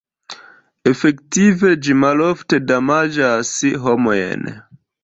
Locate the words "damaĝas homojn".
2.73-4.53